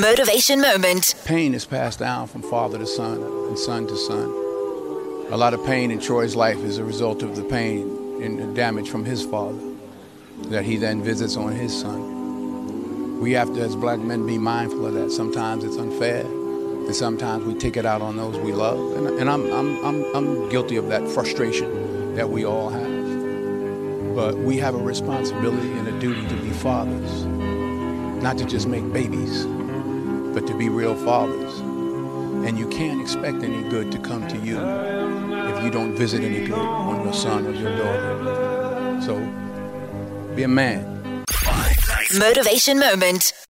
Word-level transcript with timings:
Motivation 0.00 0.60
Moment. 0.60 1.14
Pain 1.24 1.54
is 1.54 1.64
passed 1.64 1.98
down 1.98 2.26
from 2.26 2.42
father 2.42 2.78
to 2.78 2.86
son 2.86 3.22
and 3.22 3.58
son 3.58 3.86
to 3.86 3.96
son. 3.96 4.28
A 5.30 5.36
lot 5.36 5.54
of 5.54 5.64
pain 5.64 5.90
in 5.90 6.00
Troy's 6.00 6.36
life 6.36 6.58
is 6.58 6.78
a 6.78 6.84
result 6.84 7.22
of 7.22 7.36
the 7.36 7.42
pain 7.44 8.22
and 8.22 8.38
the 8.38 8.46
damage 8.54 8.88
from 8.88 9.04
his 9.04 9.24
father 9.24 9.60
that 10.48 10.64
he 10.64 10.76
then 10.76 11.02
visits 11.02 11.36
on 11.36 11.52
his 11.52 11.78
son. 11.78 13.20
We 13.20 13.32
have 13.32 13.54
to, 13.54 13.60
as 13.60 13.74
black 13.74 13.98
men, 13.98 14.26
be 14.26 14.38
mindful 14.38 14.86
of 14.86 14.94
that. 14.94 15.10
Sometimes 15.10 15.64
it's 15.64 15.76
unfair, 15.76 16.22
and 16.22 16.94
sometimes 16.94 17.44
we 17.44 17.54
take 17.54 17.76
it 17.76 17.86
out 17.86 18.02
on 18.02 18.16
those 18.16 18.38
we 18.38 18.52
love. 18.52 18.96
And, 18.96 19.08
and 19.18 19.30
I'm, 19.30 19.50
I'm, 19.52 19.84
I'm, 19.84 20.14
I'm 20.14 20.48
guilty 20.48 20.76
of 20.76 20.88
that 20.88 21.08
frustration 21.08 22.14
that 22.14 22.28
we 22.28 22.44
all 22.44 22.68
have. 22.68 24.14
But 24.14 24.36
we 24.36 24.58
have 24.58 24.74
a 24.74 24.82
responsibility 24.82 25.72
and 25.72 25.88
a 25.88 25.98
duty 25.98 26.26
to 26.28 26.36
be 26.36 26.50
fathers, 26.50 27.24
not 28.22 28.36
to 28.38 28.44
just 28.44 28.66
make 28.66 28.92
babies, 28.92 29.46
be 30.58 30.68
real 30.68 30.94
fathers. 30.94 31.60
And 32.46 32.58
you 32.58 32.68
can't 32.68 33.00
expect 33.00 33.42
any 33.42 33.68
good 33.68 33.90
to 33.92 33.98
come 33.98 34.26
to 34.28 34.36
you 34.38 34.58
if 34.58 35.64
you 35.64 35.70
don't 35.70 35.94
visit 35.94 36.22
any 36.22 36.46
good 36.46 36.58
on 36.58 37.04
your 37.04 37.12
son 37.14 37.46
or 37.46 37.52
your 37.52 37.76
daughter. 37.76 39.00
So 39.02 39.18
be 40.34 40.44
a 40.44 40.48
man. 40.48 41.24
Motivation 42.18 42.78
Moment. 42.78 43.32